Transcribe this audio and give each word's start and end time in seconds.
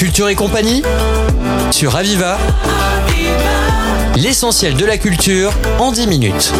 Culture 0.00 0.30
et 0.30 0.34
compagnie 0.34 0.80
sur 1.70 1.94
Aviva. 1.94 2.38
L'essentiel 4.16 4.74
de 4.74 4.86
la 4.86 4.96
culture 4.96 5.52
en 5.78 5.92
10 5.92 6.06
minutes. 6.06 6.54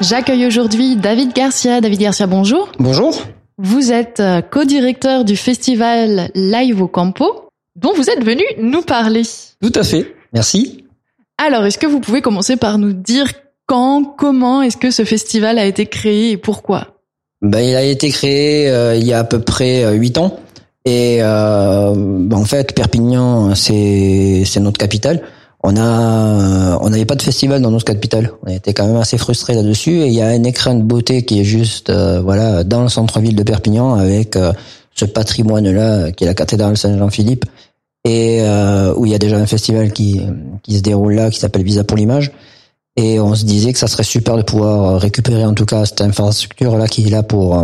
J'accueille 0.00 0.44
aujourd'hui 0.44 0.96
David 0.96 1.32
Garcia. 1.32 1.80
David 1.80 2.00
Garcia, 2.00 2.26
bonjour. 2.26 2.72
Bonjour. 2.80 3.22
Vous 3.58 3.92
êtes 3.92 4.18
euh, 4.18 4.40
co-directeur 4.42 5.24
du 5.24 5.36
festival 5.36 6.32
Live 6.34 6.82
au 6.82 6.88
Campo, 6.88 7.48
dont 7.76 7.94
vous 7.94 8.10
êtes 8.10 8.24
venu 8.24 8.42
nous 8.58 8.82
parler. 8.82 9.22
Tout 9.62 9.72
à 9.76 9.84
fait. 9.84 10.16
Merci. 10.32 10.86
Alors, 11.38 11.64
est-ce 11.66 11.78
que 11.78 11.86
vous 11.86 12.00
pouvez 12.00 12.20
commencer 12.20 12.56
par 12.56 12.78
nous 12.78 12.92
dire 12.92 13.30
quand, 13.66 14.02
comment 14.02 14.60
est-ce 14.60 14.76
que 14.76 14.90
ce 14.90 15.04
festival 15.04 15.56
a 15.56 15.66
été 15.66 15.86
créé 15.86 16.32
et 16.32 16.36
pourquoi? 16.36 16.95
Ben, 17.50 17.60
Il 17.60 17.76
a 17.76 17.82
été 17.82 18.10
créé 18.10 18.68
euh, 18.68 18.96
il 18.96 19.04
y 19.04 19.12
a 19.12 19.20
à 19.20 19.24
peu 19.24 19.40
près 19.40 19.84
euh, 19.84 19.92
huit 19.92 20.18
ans. 20.18 20.38
Et 20.84 21.18
euh, 21.20 21.94
ben, 21.96 22.36
en 22.36 22.44
fait, 22.44 22.74
Perpignan, 22.74 23.54
c'est 23.54 24.44
notre 24.60 24.78
capitale. 24.78 25.22
On 25.62 25.76
a 25.76 26.78
on 26.80 26.90
n'avait 26.90 27.06
pas 27.06 27.16
de 27.16 27.22
festival 27.22 27.60
dans 27.60 27.70
notre 27.70 27.84
capitale. 27.84 28.30
On 28.44 28.50
était 28.52 28.72
quand 28.72 28.86
même 28.86 28.96
assez 28.96 29.18
frustrés 29.18 29.54
là-dessus. 29.54 30.02
Et 30.02 30.06
il 30.06 30.12
y 30.12 30.20
a 30.20 30.28
un 30.28 30.44
écran 30.44 30.74
de 30.74 30.82
beauté 30.82 31.22
qui 31.24 31.40
est 31.40 31.44
juste 31.44 31.90
voilà 31.90 32.62
dans 32.62 32.82
le 32.82 32.88
centre-ville 32.88 33.34
de 33.34 33.42
Perpignan 33.42 33.94
avec 33.94 34.38
ce 34.94 35.04
patrimoine-là 35.04 36.12
qui 36.12 36.22
est 36.22 36.26
la 36.28 36.34
cathédrale 36.34 36.76
Saint-Jean-Philippe 36.76 37.46
et 38.04 38.42
où 38.96 39.06
il 39.06 39.10
y 39.10 39.14
a 39.14 39.18
déjà 39.18 39.38
un 39.38 39.46
festival 39.46 39.92
qui 39.92 40.20
qui 40.62 40.76
se 40.76 40.82
déroule 40.82 41.14
là 41.14 41.30
qui 41.30 41.40
s'appelle 41.40 41.64
Visa 41.64 41.82
pour 41.82 41.96
l'image. 41.96 42.30
Et 42.96 43.20
on 43.20 43.34
se 43.34 43.44
disait 43.44 43.72
que 43.72 43.78
ça 43.78 43.88
serait 43.88 44.04
super 44.04 44.36
de 44.36 44.42
pouvoir 44.42 44.98
récupérer 45.00 45.44
en 45.44 45.52
tout 45.52 45.66
cas 45.66 45.84
cette 45.84 46.00
infrastructure 46.00 46.76
là 46.76 46.88
qui 46.88 47.06
est 47.06 47.10
là 47.10 47.22
pour 47.22 47.62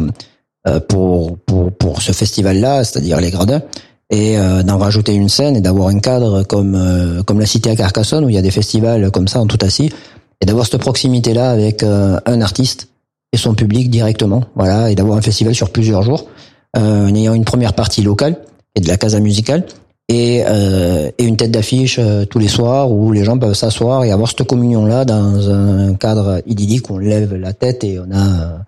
euh, 0.69 0.79
pour 0.79 1.39
pour, 1.39 1.73
pour 1.73 2.03
ce 2.03 2.13
festival 2.13 2.61
là, 2.61 2.85
c'est-à-dire 2.85 3.21
les 3.21 3.31
gradins, 3.31 3.63
et 4.11 4.39
euh, 4.39 4.63
d'en 4.63 4.79
rajouter 4.79 5.12
une 5.12 5.29
scène 5.29 5.56
et 5.56 5.61
d'avoir 5.61 5.89
un 5.89 5.98
cadre 5.98 6.45
comme 6.45 6.77
euh, 6.77 7.23
comme 7.25 7.41
la 7.41 7.47
cité 7.47 7.71
à 7.71 7.75
Carcassonne 7.75 8.25
où 8.25 8.29
il 8.29 8.34
y 8.34 8.39
a 8.39 8.43
des 8.43 8.53
festivals 8.53 9.11
comme 9.11 9.27
ça 9.27 9.41
en 9.41 9.47
tout 9.47 9.59
assis, 9.62 9.91
et 10.41 10.47
d'avoir 10.47 10.67
cette 10.67 10.81
proximité 10.81 11.34
là 11.34 11.51
avec 11.51 11.83
un 11.83 12.41
artiste 12.43 12.89
et 13.33 13.39
son 13.39 13.55
public 13.55 13.91
directement, 13.91 14.45
voilà, 14.55 14.91
et 14.91 14.95
d'avoir 14.95 15.17
un 15.17 15.23
festival 15.23 15.55
sur 15.55 15.71
plusieurs 15.71 16.03
jours, 16.03 16.27
en 16.77 17.15
ayant 17.15 17.34
une 17.34 17.45
première 17.45 17.73
partie 17.73 18.03
locale 18.03 18.37
et 18.77 18.81
de 18.81 18.89
la 18.89 18.97
casa 18.97 19.19
musicale 19.19 19.65
et, 20.13 20.45
euh, 20.47 21.11
et 21.17 21.25
une 21.25 21.37
tête 21.37 21.51
d'affiche 21.51 21.99
euh, 21.99 22.25
tous 22.27 22.39
les 22.39 22.49
soirs 22.49 22.91
où 22.91 23.13
les 23.13 23.25
gens 23.25 23.39
peuvent 23.39 23.55
s'asseoir 23.55 24.05
et 24.05 24.13
avoir 24.13 24.29
cette 24.29 24.47
communion 24.47 24.85
là 24.85 25.05
dans 25.05 25.51
un 25.51 25.95
cadre 25.95 26.43
idyllique 26.47 26.91
où 26.91 26.95
on 26.95 26.99
lève 26.99 27.35
la 27.35 27.53
tête 27.53 27.83
et 27.83 27.99
on 27.99 28.15
a 28.15 28.59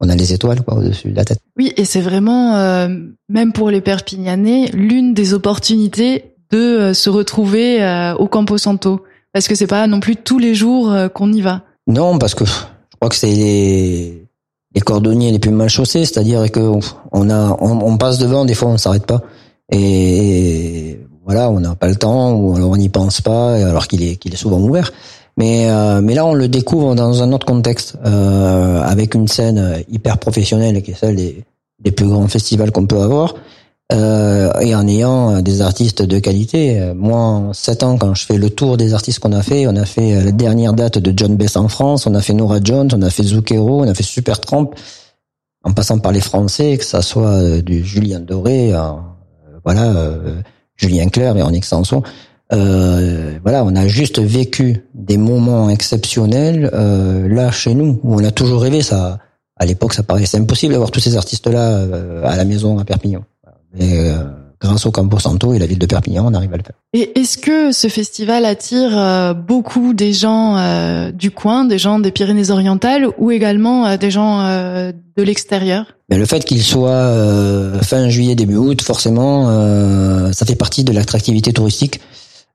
on 0.00 0.08
a 0.08 0.16
les 0.16 0.32
étoiles 0.32 0.62
quoi 0.62 0.74
au-dessus 0.74 1.10
de 1.10 1.16
la 1.16 1.24
tête. 1.24 1.38
Oui, 1.56 1.72
et 1.76 1.84
c'est 1.84 2.00
vraiment 2.00 2.56
euh, 2.56 2.88
même 3.28 3.52
pour 3.52 3.70
les 3.70 3.80
Perpignanais 3.80 4.70
l'une 4.72 5.14
des 5.14 5.34
opportunités 5.34 6.34
de 6.50 6.58
euh, 6.58 6.94
se 6.94 7.10
retrouver 7.10 8.12
au 8.18 8.26
Campo 8.26 8.58
Santo 8.58 9.02
parce 9.32 9.46
que 9.46 9.54
c'est 9.54 9.66
pas 9.66 9.86
non 9.86 10.00
plus 10.00 10.16
tous 10.16 10.38
les 10.38 10.54
jours 10.54 10.92
qu'on 11.14 11.32
y 11.32 11.42
va. 11.42 11.62
Non, 11.86 12.18
parce 12.18 12.34
que 12.34 12.44
je 12.44 12.52
crois 12.96 13.08
que 13.08 13.14
c'est 13.14 13.30
les, 13.30 14.26
les 14.74 14.80
cordonniers 14.80 15.30
les 15.30 15.38
plus 15.38 15.50
mal 15.50 15.68
chaussés, 15.68 16.04
c'est-à-dire 16.04 16.50
que 16.50 16.60
on 17.12 17.30
a 17.30 17.56
on, 17.60 17.80
on 17.80 17.96
passe 17.98 18.18
devant 18.18 18.44
des 18.44 18.54
fois 18.54 18.68
on 18.68 18.78
s'arrête 18.78 19.06
pas. 19.06 19.22
Et 19.70 20.87
voilà, 21.28 21.50
on 21.50 21.60
n'a 21.60 21.74
pas 21.74 21.88
le 21.88 21.94
temps 21.94 22.32
ou 22.32 22.56
alors 22.56 22.70
on 22.70 22.76
n'y 22.78 22.88
pense 22.88 23.20
pas, 23.20 23.54
alors 23.54 23.86
qu'il 23.86 24.02
est 24.02 24.16
qu'il 24.16 24.32
est 24.32 24.38
souvent 24.38 24.58
ouvert. 24.58 24.90
Mais 25.36 25.68
euh, 25.68 26.00
mais 26.02 26.14
là, 26.14 26.24
on 26.24 26.32
le 26.32 26.48
découvre 26.48 26.94
dans 26.94 27.22
un 27.22 27.32
autre 27.32 27.44
contexte, 27.44 27.96
euh, 28.06 28.80
avec 28.80 29.14
une 29.14 29.28
scène 29.28 29.84
hyper 29.90 30.16
professionnelle 30.16 30.82
qui 30.82 30.92
est 30.92 30.94
celle 30.94 31.16
des, 31.16 31.44
des 31.84 31.92
plus 31.92 32.08
grands 32.08 32.28
festivals 32.28 32.72
qu'on 32.72 32.86
peut 32.86 33.00
avoir, 33.00 33.34
euh, 33.92 34.50
et 34.60 34.74
en 34.74 34.88
ayant 34.88 35.42
des 35.42 35.60
artistes 35.60 36.00
de 36.00 36.18
qualité. 36.18 36.92
Moi, 36.96 37.18
en 37.18 37.52
7 37.52 37.82
ans, 37.82 37.98
quand 37.98 38.14
je 38.14 38.24
fais 38.24 38.38
le 38.38 38.48
tour 38.48 38.78
des 38.78 38.94
artistes 38.94 39.18
qu'on 39.18 39.32
a 39.32 39.42
fait, 39.42 39.66
on 39.66 39.76
a 39.76 39.84
fait 39.84 40.24
la 40.24 40.32
dernière 40.32 40.72
date 40.72 40.96
de 40.96 41.12
John 41.14 41.36
Bess 41.36 41.56
en 41.56 41.68
France, 41.68 42.06
on 42.06 42.14
a 42.14 42.22
fait 42.22 42.32
Nora 42.32 42.58
Jones, 42.64 42.88
on 42.94 43.02
a 43.02 43.10
fait 43.10 43.22
Zucchero, 43.22 43.82
on 43.82 43.88
a 43.88 43.92
fait 43.92 44.02
Super 44.02 44.40
Tramp, 44.40 44.70
en 45.62 45.72
passant 45.74 45.98
par 45.98 46.12
les 46.12 46.22
Français, 46.22 46.78
que 46.78 46.84
ça 46.86 47.02
soit 47.02 47.60
du 47.60 47.84
Julien 47.84 48.20
Doré, 48.20 48.72
voilà, 49.64 49.84
euh, 49.84 50.40
Julien 50.78 51.08
Clerc 51.08 51.36
en 51.36 51.52
extension. 51.52 52.02
Euh, 52.54 53.38
voilà, 53.42 53.62
on 53.64 53.76
a 53.76 53.86
juste 53.86 54.18
vécu 54.18 54.84
des 54.94 55.18
moments 55.18 55.68
exceptionnels 55.68 56.70
euh, 56.72 57.28
là 57.28 57.50
chez 57.50 57.74
nous 57.74 58.00
où 58.02 58.14
on 58.14 58.24
a 58.24 58.30
toujours 58.30 58.62
rêvé. 58.62 58.80
Ça, 58.80 59.18
à 59.56 59.66
l'époque, 59.66 59.92
ça 59.92 60.02
paraissait 60.02 60.38
impossible 60.38 60.72
d'avoir 60.72 60.90
tous 60.90 61.00
ces 61.00 61.16
artistes-là 61.16 61.84
à 62.24 62.36
la 62.36 62.44
maison 62.46 62.78
à 62.78 62.84
Perpignan. 62.84 63.24
Mais 63.74 64.10
grâce 64.60 64.86
au 64.86 64.90
Campo 64.90 65.18
Santo 65.18 65.52
et 65.52 65.58
la 65.58 65.66
ville 65.66 65.78
de 65.78 65.86
Perpignan, 65.86 66.26
on 66.26 66.34
arrive 66.34 66.52
à 66.52 66.56
le 66.56 66.62
faire. 66.62 66.76
Et 66.92 67.18
est-ce 67.18 67.38
que 67.38 67.72
ce 67.72 67.88
festival 67.88 68.44
attire 68.44 69.34
beaucoup 69.34 69.92
des 69.92 70.12
gens 70.12 71.10
du 71.12 71.30
coin, 71.30 71.64
des 71.64 71.78
gens 71.78 71.98
des 71.98 72.10
Pyrénées-Orientales 72.10 73.06
ou 73.18 73.30
également 73.30 73.96
des 73.96 74.10
gens 74.10 74.42
de 74.42 75.22
l'extérieur? 75.22 75.86
Mais 76.08 76.16
le 76.16 76.24
fait 76.24 76.44
qu'il 76.44 76.62
soit 76.62 76.90
euh, 76.90 77.80
fin 77.80 78.08
juillet 78.08 78.34
début 78.34 78.56
août, 78.56 78.80
forcément, 78.80 79.48
euh, 79.50 80.32
ça 80.32 80.46
fait 80.46 80.54
partie 80.54 80.84
de 80.84 80.92
l'attractivité 80.92 81.52
touristique. 81.52 82.00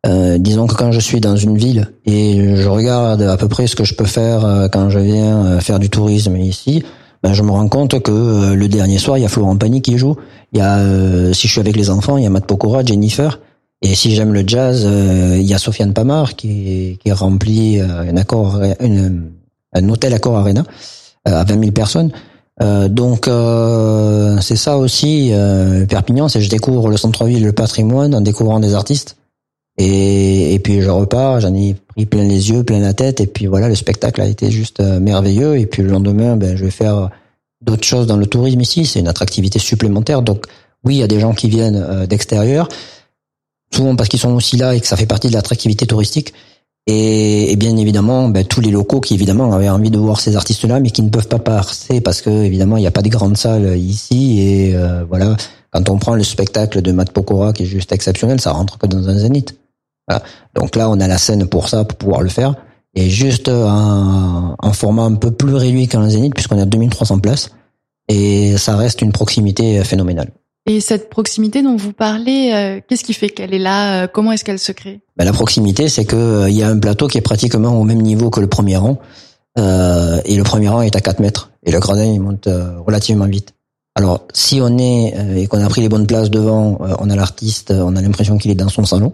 Euh, 0.06 0.38
disons 0.38 0.68
que 0.68 0.74
quand 0.74 0.92
je 0.92 1.00
suis 1.00 1.22
dans 1.22 1.38
une 1.38 1.58
ville 1.58 1.90
et 2.06 2.56
je 2.58 2.68
regarde 2.68 3.22
à 3.22 3.38
peu 3.38 3.48
près 3.48 3.68
ce 3.68 3.76
que 3.76 3.86
je 3.86 3.94
peux 3.94 4.06
faire 4.06 4.68
quand 4.70 4.90
je 4.90 5.00
viens 5.00 5.62
faire 5.62 5.80
du 5.80 5.90
tourisme 5.90 6.36
ici, 6.36 6.84
ben 7.24 7.34
je 7.34 7.42
me 7.42 7.52
rends 7.52 7.70
compte 7.70 8.02
que 8.02 8.54
le 8.54 8.68
dernier 8.68 8.98
soir, 8.98 9.18
il 9.18 9.22
y 9.22 9.26
a 9.26 9.30
Florent 9.30 9.56
Pagny 9.56 9.82
qui 9.82 9.98
joue. 9.98 10.18
Il 10.52 10.60
y 10.60 10.62
a, 10.62 11.34
si 11.34 11.48
je 11.48 11.52
suis 11.54 11.62
avec 11.62 11.76
les 11.76 11.90
enfants, 11.90 12.18
il 12.18 12.24
y 12.24 12.28
a 12.28 12.30
Matt 12.30 12.46
Pokora, 12.46 12.84
Jennifer. 12.84 13.40
Et 13.82 13.96
si 13.96 14.14
j'aime 14.14 14.34
le 14.34 14.44
jazz, 14.46 14.86
il 14.86 15.46
y 15.46 15.54
a 15.54 15.58
Sofiane 15.58 15.94
Pamar 15.94 16.36
qui, 16.36 17.00
remplit 17.12 17.80
un 17.80 18.16
accord, 18.18 18.60
un 19.74 19.90
hôtel 19.90 20.14
Accor 20.14 20.38
Arena 20.38 20.64
à 21.26 21.44
20 21.44 21.60
000 21.60 21.72
personnes. 21.72 22.12
Euh, 22.62 22.88
donc 22.88 23.28
euh, 23.28 24.38
c'est 24.42 24.56
ça 24.56 24.78
aussi 24.78 25.30
euh, 25.32 25.88
Perpignan, 25.88 26.28
c'est 26.28 26.42
je 26.42 26.50
découvre 26.50 26.88
le 26.90 26.98
centre-ville, 26.98 27.44
le 27.44 27.52
patrimoine 27.52 28.14
en 28.14 28.22
découvrant 28.22 28.60
des 28.60 28.76
artistes. 28.76 29.18
Et, 29.78 30.54
et 30.54 30.60
puis 30.60 30.82
je 30.82 30.90
repars, 30.90 31.40
j'en 31.40 31.54
ai 31.54 31.76
pris 31.88 32.06
plein 32.06 32.24
les 32.24 32.52
yeux, 32.52 32.64
plein 32.64 32.80
la 32.80 32.94
tête, 32.94 33.22
et 33.22 33.28
puis 33.28 33.48
voilà, 33.48 33.70
le 33.70 33.76
spectacle 33.76 34.22
a 34.22 34.28
été 34.28 34.52
juste 34.52 34.80
merveilleux. 34.80 35.58
Et 35.58 35.66
puis 35.66 35.82
le 35.82 35.90
lendemain, 35.90 36.36
ben, 36.36 36.56
je 36.56 36.66
vais 36.66 36.72
faire 36.72 37.10
d'autres 37.62 37.86
choses 37.86 38.08
dans 38.08 38.18
le 38.18 38.28
tourisme 38.28 38.62
ici. 38.62 38.86
C'est 38.86 39.00
une 39.00 39.08
attractivité 39.08 39.60
supplémentaire. 39.60 40.22
Donc 40.22 40.46
oui, 40.84 40.96
il 40.96 41.00
y 41.00 41.04
a 41.04 41.08
des 41.08 41.20
gens 41.20 41.34
qui 41.34 41.50
viennent 41.50 42.06
d'extérieur, 42.06 42.68
souvent 43.74 43.96
parce 43.96 44.10
qu'ils 44.10 44.20
sont 44.20 44.34
aussi 44.34 44.58
là 44.58 44.76
et 44.76 44.80
que 44.80 44.88
ça 44.88 44.98
fait 44.98 45.06
partie 45.06 45.28
de 45.28 45.34
l'attractivité 45.34 45.88
touristique. 45.88 46.34
Et, 46.86 47.52
et, 47.52 47.56
bien 47.56 47.78
évidemment, 47.78 48.28
ben, 48.28 48.44
tous 48.44 48.60
les 48.60 48.72
locaux 48.72 49.00
qui 49.00 49.14
évidemment 49.14 49.54
avaient 49.54 49.70
envie 49.70 49.90
de 49.90 49.98
voir 49.98 50.20
ces 50.20 50.36
artistes-là, 50.36 50.82
mais 50.82 50.90
qui 50.90 51.02
ne 51.02 51.10
peuvent 51.10 51.30
pas 51.30 51.40
passer 51.40 52.02
parce 52.02 52.22
que 52.22 52.30
évidemment 52.30 52.76
il 52.76 52.82
n'y 52.82 52.88
a 52.88 52.92
pas 52.92 53.02
de 53.02 53.10
grandes 53.10 53.38
salles 53.38 53.78
ici. 53.78 54.42
Et 54.42 54.76
euh, 54.76 55.06
voilà, 55.08 55.38
quand 55.72 55.90
on 55.90 55.98
prend 55.98 56.16
le 56.16 56.24
spectacle 56.24 56.82
de 56.82 56.92
Matt 56.92 57.12
Pokora 57.12 57.54
qui 57.54 57.64
est 57.64 57.68
juste 57.68 57.94
exceptionnel, 57.94 58.42
ça 58.42 58.52
rentre 58.52 58.78
que 58.78 58.88
dans 58.88 59.08
un 59.08 59.18
zénith. 59.18 59.56
Voilà. 60.08 60.24
Donc 60.56 60.76
là, 60.76 60.90
on 60.90 61.00
a 61.00 61.08
la 61.08 61.18
scène 61.18 61.48
pour 61.48 61.70
ça, 61.70 61.86
pour 61.86 61.98
pouvoir 61.98 62.22
le 62.22 62.30
faire. 62.30 62.56
Et 62.96 63.10
juste 63.10 63.50
un, 63.50 64.56
un 64.62 64.74
format 64.74 65.04
un 65.04 65.16
peu 65.16 65.32
plus 65.32 65.56
réduit 65.56 65.88
qu'un 65.88 66.08
zénith, 66.10 66.34
puisqu'on 66.34 66.60
a 66.60 66.66
2300 66.66 67.20
places. 67.20 67.50
Et 68.10 68.58
ça 68.58 68.76
reste 68.76 69.02
une 69.02 69.12
proximité 69.12 69.84
phénoménale. 69.84 70.32
Et 70.66 70.80
cette 70.80 71.10
proximité 71.10 71.62
dont 71.62 71.76
vous 71.76 71.92
parlez, 71.92 72.52
euh, 72.54 72.80
qu'est-ce 72.88 73.04
qui 73.04 73.14
fait 73.14 73.30
qu'elle 73.30 73.54
est 73.54 73.60
là 73.60 74.04
euh, 74.04 74.08
Comment 74.12 74.32
est-ce 74.32 74.46
qu'elle 74.46 74.60
se 74.60 74.72
crée? 74.72 75.02
Ben, 75.18 75.26
La 75.26 75.34
proximité, 75.34 75.90
c'est 75.90 76.06
que 76.06 76.16
euh, 76.16 76.50
il 76.50 76.56
y 76.56 76.64
a 76.64 76.70
un 76.70 76.80
plateau 76.80 77.08
qui 77.08 77.18
est 77.18 77.22
pratiquement 77.22 77.78
au 77.80 77.84
même 77.84 78.02
niveau 78.02 78.30
que 78.30 78.40
le 78.40 78.48
premier 78.48 78.78
rang. 78.78 78.98
et 79.58 80.36
le 80.36 80.44
premier 80.44 80.70
rang 80.70 80.82
est 80.82 80.96
à 80.96 81.02
4 81.02 81.20
mètres. 81.20 81.52
Et 81.64 81.72
le 81.72 81.80
gradin, 81.80 82.06
il 82.06 82.22
monte 82.22 82.48
relativement 82.86 83.28
vite. 83.28 83.54
Alors, 83.96 84.26
si 84.34 84.60
on 84.62 84.78
est 84.80 85.14
et 85.36 85.48
qu'on 85.48 85.64
a 85.64 85.70
pris 85.70 85.82
les 85.82 85.90
bonnes 85.90 86.08
places 86.08 86.30
devant, 86.32 86.80
on 87.00 87.10
a 87.10 87.16
l'artiste, 87.16 87.72
on 87.72 87.96
a 87.96 88.02
l'impression 88.02 88.38
qu'il 88.38 88.50
est 88.50 88.56
dans 88.56 88.70
son 88.70 88.86
salon, 88.86 89.14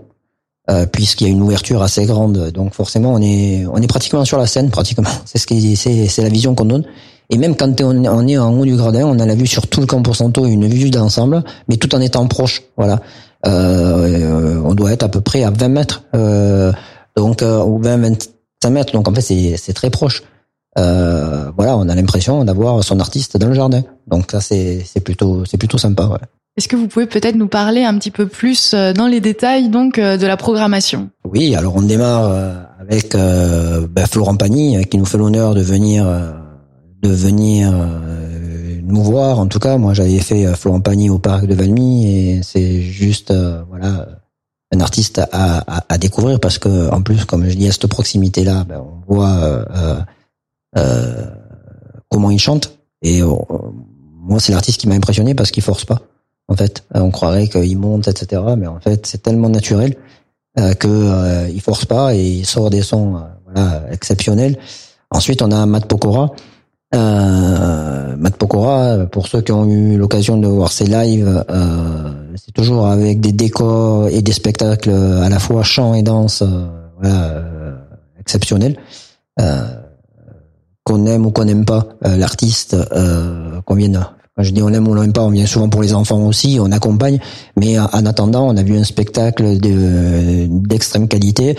puisqu'il 0.92 1.28
y 1.28 1.30
a 1.30 1.34
une 1.34 1.42
ouverture 1.42 1.82
assez 1.82 2.06
grande. 2.06 2.52
Donc 2.52 2.74
forcément, 2.74 3.14
on 3.14 3.22
est 3.22 3.66
on 3.72 3.78
est 3.78 3.88
pratiquement 3.88 4.24
sur 4.26 4.38
la 4.38 4.48
scène, 4.48 4.70
pratiquement. 4.70 5.10
C'est 5.26 5.38
ce 5.38 5.48
qui 5.48 5.76
c'est 5.76 6.08
c'est 6.08 6.22
la 6.22 6.30
vision 6.30 6.56
qu'on 6.56 6.66
donne. 6.66 6.84
Et 7.32 7.38
même 7.38 7.56
quand 7.56 7.80
on 7.82 8.28
est 8.28 8.38
en 8.38 8.60
haut 8.60 8.66
du 8.66 8.76
gradin, 8.76 9.06
on 9.06 9.20
a 9.20 9.26
la 9.26 9.36
vue 9.36 9.48
sur 9.48 9.68
tout 9.68 9.82
le 9.82 9.86
Campo 9.86 10.14
Santo, 10.14 10.46
une 10.46 10.68
vue 10.68 10.90
d'ensemble, 10.90 11.44
mais 11.68 11.78
tout 11.78 11.94
en 11.94 12.02
étant 12.02 12.26
proche. 12.28 12.64
Voilà. 12.76 13.02
Euh, 13.46 14.62
on 14.66 14.74
doit 14.74 14.92
être 14.92 15.04
à 15.04 15.10
peu 15.10 15.22
près 15.22 15.44
à 15.44 15.52
20 15.52 15.68
mètres, 15.70 16.04
euh, 16.16 16.74
donc 17.16 17.42
euh, 17.42 17.64
ou 17.64 17.80
20, 17.82 17.98
25 17.98 18.70
mètres. 18.70 18.94
Donc 18.94 19.08
en 19.08 19.14
fait, 19.14 19.22
c'est, 19.22 19.58
c'est 19.58 19.74
très 19.74 19.90
proche. 19.90 20.24
Euh, 20.78 21.52
voilà, 21.56 21.78
on 21.78 21.88
a 21.88 21.96
l'impression 21.96 22.44
d'avoir 22.44 22.84
son 22.84 23.00
artiste 23.00 23.38
dans 23.38 23.48
le 23.48 23.54
jardin. 23.54 23.84
Donc 24.08 24.32
ça, 24.32 24.42
c'est, 24.42 24.82
c'est 24.86 25.00
plutôt, 25.00 25.46
c'est 25.46 25.58
plutôt 25.58 25.78
sympa. 25.78 26.20
Est-ce 26.60 26.68
que 26.68 26.76
vous 26.76 26.88
pouvez 26.88 27.06
peut-être 27.06 27.36
nous 27.36 27.48
parler 27.48 27.86
un 27.86 27.98
petit 27.98 28.12
peu 28.12 28.28
plus 28.28 28.74
euh, 28.74 28.94
dans 28.94 29.08
les 29.08 29.22
détails 29.22 29.70
donc 29.70 29.98
euh, 29.98 30.18
de 30.18 30.28
la 30.28 30.38
programmation? 30.38 31.10
Oui, 31.24 31.56
alors 31.56 31.76
on 31.76 31.82
démarre 31.82 32.32
avec 32.80 33.16
ben, 33.16 34.06
Florent 34.06 34.36
Pagny 34.36 34.86
qui 34.86 34.98
nous 34.98 35.06
fait 35.06 35.18
l'honneur 35.18 35.56
de 35.56 35.62
venir 35.62 36.06
de 37.02 37.10
venir 37.10 37.72
euh, 37.74 38.82
nous 38.84 39.04
voir. 39.04 39.40
En 39.40 39.48
tout 39.48 39.60
cas, 39.60 39.78
moi, 39.78 39.94
j'avais 39.94 40.20
fait 40.20 40.46
euh, 40.46 40.56
Florent 40.56 40.82
Pagny 40.82 41.10
au 41.10 41.20
parc 41.20 41.46
de 41.46 41.56
Valmy 41.56 42.08
et 42.08 42.44
c'est 42.44 42.82
juste, 42.82 43.32
euh, 43.32 43.64
voilà, 43.70 44.08
un 44.72 44.82
artiste 44.82 45.22
à, 45.32 45.98
découvrir 45.98 46.40
parce 46.40 46.60
que, 46.60 46.92
en 46.92 47.02
plus, 47.02 47.26
comme 47.26 47.50
je 47.50 47.56
dis, 47.56 47.68
à 47.68 47.72
cette 47.72 47.88
proximité-là, 47.88 48.66
ben, 48.66 48.82
on 48.82 49.14
voit 49.14 49.30
euh, 49.30 49.96
euh, 50.78 51.26
comment 52.10 52.30
il 52.30 52.40
chante. 52.40 52.78
Et 53.02 53.22
moi, 53.22 54.40
c'est 54.40 54.52
l'artiste 54.52 54.80
qui 54.80 54.88
m'a 54.88 54.94
impressionné 54.94 55.34
parce 55.34 55.50
qu'il 55.50 55.64
force 55.64 55.86
pas. 55.86 56.02
En 56.50 56.56
fait, 56.56 56.84
on 56.94 57.12
croirait 57.12 57.48
qu'il 57.48 57.78
monte, 57.78 58.10
etc. 58.10 58.42
Mais 58.58 58.68
en 58.68 58.80
fait, 58.80 59.06
c'est 59.06 59.24
tellement 59.24 59.50
naturel 59.50 59.96
euh, 60.60 60.74
que 60.74 61.50
il 61.50 61.62
force 61.62 61.86
pas 61.86 62.14
et 62.16 62.22
il 62.22 62.46
sort 62.46 62.70
des 62.70 62.82
sons, 62.82 63.22
voilà, 63.46 63.84
exceptionnels. 63.92 64.58
Ensuite, 65.12 65.42
on 65.42 65.52
a 65.52 65.66
Matt 65.66 65.86
Pokora. 65.86 66.32
Euh, 66.96 68.16
Matt 68.18 68.36
Pokora, 68.38 69.06
pour 69.12 69.28
ceux 69.28 69.42
qui 69.42 69.52
ont 69.52 69.66
eu 69.66 69.98
l'occasion 69.98 70.38
de 70.38 70.48
voir 70.48 70.72
ses 70.72 70.86
lives, 70.86 71.46
euh, 71.50 72.34
c'est 72.36 72.52
toujours 72.52 72.88
avec 72.88 73.20
des 73.20 73.32
décors 73.32 74.08
et 74.08 74.22
des 74.22 74.32
spectacles 74.32 74.90
à 74.90 75.30
la 75.30 75.40
fois 75.40 75.64
chant 75.64 75.94
et 75.94 76.04
danse, 76.04 76.42
euh, 76.42 76.68
voilà, 77.00 77.24
euh, 77.24 77.76
exceptionnels. 78.20 78.78
Euh, 79.40 79.68
qu'on 80.84 81.06
aime 81.06 81.26
ou 81.26 81.32
qu'on 81.32 81.46
n'aime 81.46 81.66
pas 81.66 81.88
l'artiste, 82.02 82.76
qu'on 83.66 83.76
vienne. 83.76 84.04
Je 84.40 84.52
dis 84.52 84.62
on 84.62 84.70
aime 84.70 84.88
ou 84.88 84.92
on 84.92 85.02
n'aime 85.02 85.14
pas, 85.14 85.22
on 85.22 85.30
vient 85.30 85.46
souvent 85.46 85.70
pour 85.70 85.82
les 85.82 85.94
enfants 85.94 86.26
aussi, 86.26 86.58
on 86.62 86.72
accompagne. 86.72 87.20
Mais 87.58 87.80
en 87.80 88.06
attendant, 88.06 88.48
on 88.48 88.58
a 88.58 88.64
vu 88.64 88.78
un 88.78 88.84
spectacle 88.84 89.58
d'extrême 89.60 91.08
qualité. 91.08 91.58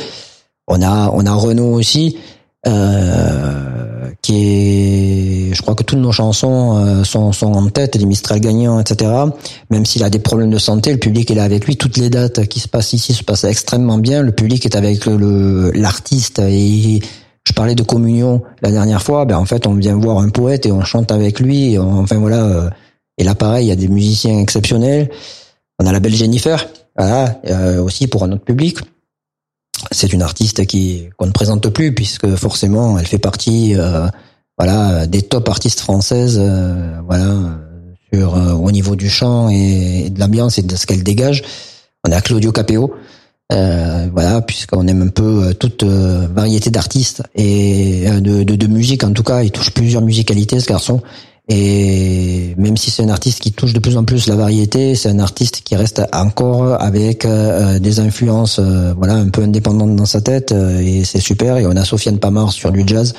On 0.66 0.82
a 0.82 1.10
on 1.12 1.26
a 1.26 1.34
Renault 1.34 1.72
aussi. 1.74 2.16
Euh, 2.66 4.10
qui 4.20 4.34
est, 4.34 5.54
je 5.54 5.62
crois 5.62 5.74
que 5.74 5.82
toutes 5.82 5.98
nos 5.98 6.12
chansons 6.12 6.76
euh, 6.76 7.04
sont, 7.04 7.32
sont 7.32 7.54
en 7.54 7.66
tête, 7.68 7.96
les 7.96 8.04
Mistral 8.04 8.38
gagnants, 8.40 8.78
etc. 8.78 9.10
Même 9.70 9.86
s'il 9.86 10.04
a 10.04 10.10
des 10.10 10.18
problèmes 10.18 10.50
de 10.50 10.58
santé, 10.58 10.92
le 10.92 10.98
public 10.98 11.30
est 11.30 11.34
là 11.34 11.44
avec 11.44 11.64
lui. 11.64 11.76
Toutes 11.76 11.96
les 11.96 12.10
dates 12.10 12.46
qui 12.46 12.60
se 12.60 12.68
passent 12.68 12.92
ici 12.92 13.14
se 13.14 13.24
passent 13.24 13.44
extrêmement 13.44 13.96
bien. 13.96 14.22
Le 14.22 14.32
public 14.32 14.66
est 14.66 14.76
avec 14.76 15.06
le 15.06 15.70
l'artiste 15.74 16.38
et 16.38 17.00
je 17.50 17.54
parlais 17.54 17.74
de 17.74 17.82
communion 17.82 18.42
la 18.62 18.70
dernière 18.70 19.02
fois. 19.02 19.24
Ben 19.24 19.36
en 19.36 19.44
fait, 19.44 19.66
on 19.66 19.74
vient 19.74 19.96
voir 19.96 20.18
un 20.18 20.30
poète 20.30 20.66
et 20.66 20.72
on 20.72 20.82
chante 20.82 21.12
avec 21.12 21.40
lui. 21.40 21.76
enfin 21.78 22.16
voilà. 22.16 22.44
Euh, 22.44 22.70
et 23.18 23.24
là, 23.24 23.34
pareil, 23.34 23.66
il 23.66 23.68
y 23.68 23.72
a 23.72 23.76
des 23.76 23.88
musiciens 23.88 24.38
exceptionnels. 24.38 25.10
On 25.78 25.86
a 25.86 25.92
la 25.92 26.00
belle 26.00 26.14
Jennifer, 26.14 26.66
voilà, 26.96 27.40
aussi 27.80 28.06
pour 28.06 28.24
un 28.24 28.32
autre 28.32 28.44
public 28.44 28.78
c'est 29.90 30.12
une 30.12 30.22
artiste 30.22 30.66
qui 30.66 31.08
qu'on 31.16 31.26
ne 31.26 31.32
présente 31.32 31.68
plus 31.70 31.94
puisque 31.94 32.34
forcément 32.36 32.98
elle 32.98 33.06
fait 33.06 33.18
partie 33.18 33.74
euh, 33.76 34.06
voilà 34.58 35.06
des 35.06 35.22
top 35.22 35.48
artistes 35.48 35.80
françaises 35.80 36.38
euh, 36.40 37.00
voilà 37.06 37.60
sur 38.12 38.36
euh, 38.36 38.52
au 38.52 38.70
niveau 38.70 38.96
du 38.96 39.08
chant 39.08 39.48
et, 39.48 40.10
de 40.10 40.20
l'ambiance 40.20 40.58
et 40.58 40.62
de 40.62 40.76
ce 40.76 40.86
qu'elle 40.86 41.02
dégage 41.02 41.42
on 42.06 42.12
a 42.12 42.20
Claudio 42.20 42.52
Capeo 43.50 44.10
voilà 44.12 44.40
puisqu'on 44.42 44.86
aime 44.86 45.02
un 45.02 45.08
peu 45.08 45.54
toute 45.54 45.84
variété 45.84 46.70
d'artistes 46.70 47.22
et 47.34 48.06
de, 48.20 48.42
de, 48.42 48.56
de 48.56 48.66
musique 48.66 49.04
en 49.04 49.12
tout 49.12 49.22
cas 49.22 49.42
il 49.42 49.50
touche 49.50 49.70
plusieurs 49.70 50.02
musicalités 50.02 50.58
ce 50.60 50.66
garçon 50.66 51.02
et 51.52 52.54
même 52.58 52.76
si 52.76 52.92
c'est 52.92 53.02
un 53.02 53.08
artiste 53.08 53.40
qui 53.40 53.50
touche 53.50 53.72
de 53.72 53.80
plus 53.80 53.96
en 53.96 54.04
plus 54.04 54.28
la 54.28 54.36
variété, 54.36 54.94
c'est 54.94 55.08
un 55.08 55.18
artiste 55.18 55.62
qui 55.64 55.74
reste 55.74 56.00
encore 56.12 56.80
avec 56.80 57.24
euh, 57.24 57.80
des 57.80 57.98
influences, 57.98 58.60
euh, 58.60 58.94
voilà, 58.96 59.14
un 59.14 59.30
peu 59.30 59.42
indépendantes 59.42 59.96
dans 59.96 60.06
sa 60.06 60.20
tête, 60.20 60.52
euh, 60.52 60.78
et 60.78 61.02
c'est 61.02 61.18
super. 61.18 61.56
Et 61.56 61.66
on 61.66 61.74
a 61.74 61.84
Sofiane 61.84 62.18
Pamar 62.18 62.52
sur 62.52 62.70
du 62.70 62.84
jazz, 62.86 63.14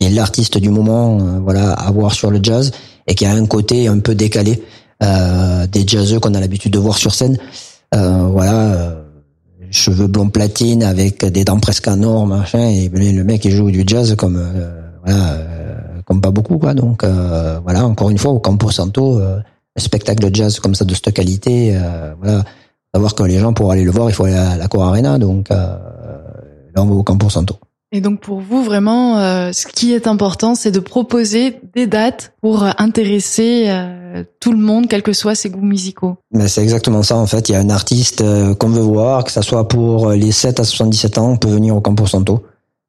qui 0.00 0.08
est 0.08 0.10
l'artiste 0.10 0.58
du 0.58 0.68
moment, 0.68 1.38
voilà, 1.38 1.70
à 1.70 1.92
voir 1.92 2.12
sur 2.12 2.32
le 2.32 2.40
jazz, 2.42 2.72
et 3.06 3.14
qui 3.14 3.24
a 3.24 3.30
un 3.30 3.46
côté 3.46 3.86
un 3.86 4.00
peu 4.00 4.16
décalé 4.16 4.62
des 5.00 5.86
jazzeux 5.86 6.20
qu'on 6.20 6.34
a 6.34 6.40
l'habitude 6.40 6.72
de 6.72 6.78
voir 6.78 6.98
sur 6.98 7.14
scène. 7.14 7.38
voilà, 7.92 8.99
cheveux 9.70 10.06
blonds 10.06 10.30
platine 10.30 10.82
avec 10.82 11.24
des 11.24 11.44
dents 11.44 11.60
presque 11.60 11.88
en 11.88 12.02
or, 12.02 12.26
machin, 12.26 12.68
et 12.68 12.88
le 12.88 13.24
mec 13.24 13.44
il 13.44 13.52
joue 13.52 13.70
du 13.70 13.84
jazz 13.86 14.14
comme 14.16 14.42
voilà 15.04 15.38
comme 16.10 16.20
pas 16.20 16.32
beaucoup 16.32 16.58
quoi. 16.58 16.74
Donc 16.74 17.04
euh, 17.04 17.60
voilà, 17.62 17.86
encore 17.86 18.10
une 18.10 18.18
fois 18.18 18.32
au 18.32 18.40
Campo 18.40 18.68
Santo, 18.72 19.20
euh, 19.20 19.38
un 19.76 19.80
spectacle 19.80 20.28
de 20.28 20.34
jazz 20.34 20.58
comme 20.58 20.74
ça 20.74 20.84
de 20.84 20.92
cette 20.92 21.12
qualité, 21.12 21.76
euh, 21.76 22.14
voilà, 22.20 22.42
savoir 22.92 23.14
que 23.14 23.22
les 23.22 23.38
gens 23.38 23.52
pour 23.52 23.70
aller 23.70 23.84
le 23.84 23.92
voir, 23.92 24.10
il 24.10 24.12
faut 24.12 24.24
aller 24.24 24.34
à 24.34 24.56
la 24.56 24.66
Cour 24.66 24.82
Arena. 24.82 25.18
Donc 25.20 25.50
là 25.50 25.78
on 26.76 26.86
va 26.86 26.94
au 26.94 27.04
Campo 27.04 27.30
Santo. 27.30 27.56
Et 27.92 28.00
donc 28.00 28.20
pour 28.20 28.40
vous 28.40 28.62
vraiment, 28.62 29.16
ce 29.52 29.66
qui 29.66 29.92
est 29.92 30.06
important, 30.06 30.54
c'est 30.54 30.70
de 30.70 30.78
proposer 30.78 31.58
des 31.74 31.88
dates 31.88 32.32
pour 32.40 32.62
intéresser 32.78 33.68
tout 34.38 34.52
le 34.52 34.58
monde, 34.58 34.86
quels 34.86 35.02
que 35.02 35.12
soient 35.12 35.34
ses 35.34 35.50
goûts 35.50 35.60
musicaux. 35.60 36.16
Mais 36.30 36.46
c'est 36.46 36.62
exactement 36.62 37.02
ça 37.02 37.16
en 37.16 37.26
fait. 37.26 37.48
Il 37.48 37.52
y 37.52 37.54
a 37.56 37.58
un 37.58 37.70
artiste 37.70 38.22
qu'on 38.58 38.68
veut 38.68 38.80
voir, 38.80 39.24
que 39.24 39.32
ça 39.32 39.42
soit 39.42 39.66
pour 39.66 40.10
les 40.10 40.30
7 40.30 40.60
à 40.60 40.64
77 40.64 41.18
ans, 41.18 41.30
on 41.30 41.36
peut 41.36 41.48
venir 41.48 41.74
au 41.74 41.80
Campo 41.80 42.06
Santo. 42.06 42.44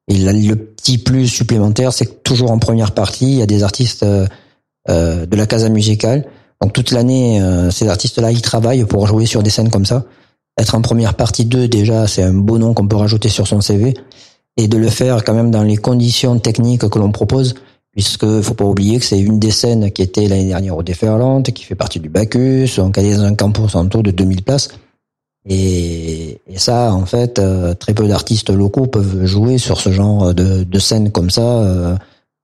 Et 0.07 0.17
le 0.17 0.55
petit 0.55 0.97
plus 0.97 1.27
supplémentaire, 1.27 1.93
c'est 1.93 2.05
que 2.05 2.11
toujours 2.23 2.51
en 2.51 2.59
première 2.59 2.91
partie, 2.91 3.31
il 3.31 3.37
y 3.37 3.41
a 3.41 3.45
des 3.45 3.63
artistes 3.63 4.03
euh, 4.03 4.27
euh, 4.89 5.25
de 5.25 5.37
la 5.37 5.45
casa 5.45 5.69
musicale. 5.69 6.25
Donc 6.61 6.73
toute 6.73 6.91
l'année, 6.91 7.41
euh, 7.41 7.71
ces 7.71 7.87
artistes-là, 7.87 8.31
ils 8.31 8.41
travaillent 8.41 8.83
pour 8.83 9.07
jouer 9.07 9.25
sur 9.25 9.41
des 9.41 9.49
scènes 9.49 9.69
comme 9.69 9.85
ça. 9.85 10.03
Être 10.59 10.75
en 10.75 10.81
première 10.81 11.13
partie 11.13 11.45
2, 11.45 11.69
déjà, 11.69 12.07
c'est 12.07 12.23
un 12.23 12.33
beau 12.33 12.57
nom 12.57 12.73
qu'on 12.73 12.87
peut 12.87 12.97
rajouter 12.97 13.29
sur 13.29 13.47
son 13.47 13.61
CV. 13.61 13.93
Et 14.57 14.67
de 14.67 14.77
le 14.77 14.89
faire 14.89 15.23
quand 15.23 15.33
même 15.33 15.51
dans 15.51 15.63
les 15.63 15.77
conditions 15.77 16.37
techniques 16.39 16.87
que 16.89 16.99
l'on 16.99 17.11
propose, 17.11 17.55
puisque 17.91 18.41
faut 18.41 18.53
pas 18.53 18.65
oublier 18.65 18.99
que 18.99 19.05
c'est 19.05 19.19
une 19.19 19.39
des 19.39 19.51
scènes 19.51 19.91
qui 19.91 20.01
était 20.01 20.27
l'année 20.27 20.47
dernière 20.47 20.77
au 20.77 20.83
Déferlante, 20.83 21.51
qui 21.51 21.63
fait 21.63 21.75
partie 21.75 21.99
du 21.99 22.09
Bacchus, 22.09 22.75
donc 22.77 22.97
elle 22.97 23.05
est 23.05 23.15
dans 23.15 23.23
un 23.23 23.35
campo 23.35 23.67
santo 23.67 24.01
de 24.01 24.11
2000 24.11 24.43
places. 24.43 24.69
Et, 25.47 26.39
et, 26.47 26.57
ça, 26.59 26.93
en 26.93 27.05
fait, 27.05 27.39
euh, 27.39 27.73
très 27.73 27.93
peu 27.93 28.07
d'artistes 28.07 28.51
locaux 28.51 28.85
peuvent 28.85 29.25
jouer 29.25 29.57
sur 29.57 29.81
ce 29.81 29.91
genre 29.91 30.35
de, 30.35 30.63
de 30.63 30.79
scène 30.79 31.11
comme 31.11 31.31
ça. 31.31 31.41
Euh, 31.41 31.95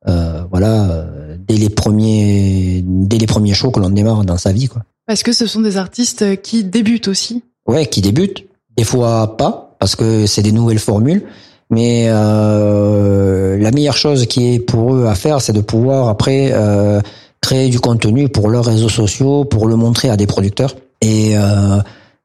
euh, 0.07 0.43
voilà, 0.49 1.05
dès 1.47 1.57
les 1.57 1.69
premiers, 1.69 2.83
dès 2.85 3.17
les 3.17 3.27
premiers 3.27 3.53
shows 3.53 3.71
que 3.71 3.79
l'on 3.79 3.89
démarre 3.89 4.23
dans 4.25 4.37
sa 4.37 4.51
vie, 4.51 4.67
quoi. 4.67 4.83
Parce 5.05 5.23
que 5.23 5.31
ce 5.31 5.47
sont 5.47 5.61
des 5.61 5.77
artistes 5.77 6.41
qui 6.41 6.63
débutent 6.63 7.07
aussi. 7.07 7.43
Ouais, 7.67 7.85
qui 7.85 8.01
débutent. 8.01 8.45
Des 8.75 8.83
fois 8.83 9.37
pas, 9.37 9.75
parce 9.79 9.95
que 9.95 10.25
c'est 10.25 10.41
des 10.41 10.51
nouvelles 10.51 10.79
formules. 10.79 11.23
Mais 11.69 12.05
euh, 12.07 13.57
la 13.57 13.71
meilleure 13.71 13.97
chose 13.97 14.25
qui 14.25 14.53
est 14.53 14.59
pour 14.59 14.95
eux 14.95 15.07
à 15.07 15.15
faire, 15.15 15.41
c'est 15.41 15.53
de 15.53 15.61
pouvoir 15.61 16.07
après 16.07 16.51
euh, 16.53 17.01
créer 17.41 17.69
du 17.69 17.79
contenu 17.79 18.29
pour 18.29 18.49
leurs 18.49 18.65
réseaux 18.65 18.89
sociaux, 18.89 19.45
pour 19.45 19.67
le 19.67 19.75
montrer 19.75 20.09
à 20.09 20.17
des 20.17 20.27
producteurs. 20.27 20.75
Et 21.01 21.37
euh, 21.37 21.79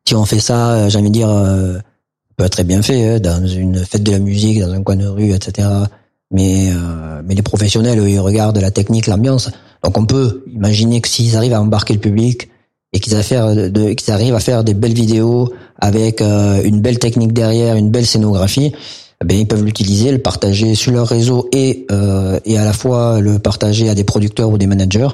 si 0.07 0.15
on 0.15 0.25
fait 0.25 0.41
ça, 0.41 0.73
euh, 0.73 0.89
j'ai 0.89 0.99
envie 0.99 1.11
de 1.11 1.15
dire, 1.15 1.31
euh, 1.31 1.79
peut 2.37 2.45
être 2.45 2.53
très 2.53 2.65
bien 2.65 2.83
fait 2.83 3.09
hein, 3.09 3.21
dans 3.21 3.47
une 3.47 3.85
fête 3.85 4.03
de 4.03 4.11
la 4.11 4.19
musique, 4.19 4.61
dans 4.61 4.73
un 4.73 4.83
coin 4.83 4.97
de 4.97 5.07
rue, 5.07 5.33
etc. 5.33 5.69
Mais 6.31 6.73
mais 7.25 7.35
les 7.35 7.43
professionnels, 7.43 7.99
eux, 7.99 8.09
ils 8.09 8.19
regardent 8.19 8.57
la 8.59 8.71
technique, 8.71 9.07
l'ambiance. 9.07 9.51
Donc 9.85 9.99
on 9.99 10.07
peut 10.07 10.45
imaginer 10.51 11.03
que 11.03 11.09
s'ils 11.09 11.37
arrivent 11.37 11.53
à 11.53 11.61
embarquer 11.61 11.93
le 11.93 12.01
public 12.01 12.49
et 12.95 13.01
qu'ils 13.01 13.15
arrivent, 13.15 14.35
à 14.35 14.41
faire 14.41 14.65
des 14.65 14.73
belles 14.73 14.95
vidéos 14.95 15.53
avec 15.79 16.23
une 16.23 16.81
belle 16.81 16.99
technique 16.99 17.35
derrière, 17.35 17.77
une 17.77 17.91
belle 17.91 18.07
scénographie, 18.07 18.73
eh 19.23 19.25
ben 19.25 19.39
ils 19.39 19.47
peuvent 19.47 19.65
l'utiliser, 19.65 20.11
le 20.11 20.19
partager 20.19 20.75
sur 20.75 20.93
leur 20.93 21.07
réseau 21.07 21.49
et 21.53 21.87
euh, 21.93 22.41
et 22.45 22.59
à 22.59 22.65
la 22.65 22.73
fois 22.73 23.21
le 23.21 23.39
partager 23.39 23.89
à 23.89 23.95
des 23.95 24.05
producteurs 24.05 24.51
ou 24.51 24.59
des 24.59 24.67
managers. 24.67 25.09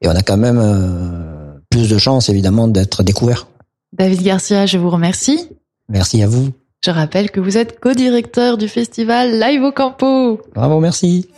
Et 0.00 0.08
on 0.08 0.16
a 0.16 0.22
quand 0.22 0.38
même 0.38 0.58
euh, 0.58 1.58
plus 1.68 1.90
de 1.90 1.98
chances 1.98 2.30
évidemment 2.30 2.68
d'être 2.68 3.02
découvert. 3.02 3.48
David 3.92 4.22
Garcia, 4.22 4.64
je 4.64 4.78
vous 4.78 4.88
remercie. 4.88 5.48
Merci 5.90 6.22
à 6.22 6.26
vous. 6.26 6.48
Je 6.82 6.90
rappelle 6.90 7.30
que 7.30 7.40
vous 7.40 7.58
êtes 7.58 7.78
co-directeur 7.78 8.56
du 8.56 8.66
festival 8.66 9.38
Live 9.38 9.62
au 9.62 9.72
Campo. 9.72 10.40
Bravo, 10.54 10.80
merci. 10.80 11.28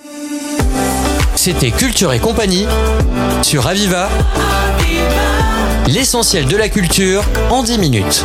C'était 1.34 1.72
Culture 1.72 2.12
et 2.12 2.20
compagnie 2.20 2.66
sur 3.42 3.66
Aviva. 3.66 4.08
L'essentiel 5.88 6.46
de 6.46 6.56
la 6.56 6.68
culture 6.68 7.24
en 7.50 7.64
10 7.64 7.78
minutes. 7.78 8.24